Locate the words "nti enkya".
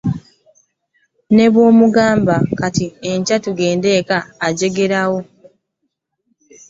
2.67-3.37